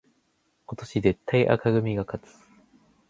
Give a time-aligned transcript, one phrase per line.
[0.65, 2.33] 今年絶対紅組が勝つ